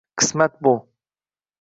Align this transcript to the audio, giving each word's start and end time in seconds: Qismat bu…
Qismat 0.17 0.61
bu… 0.63 0.89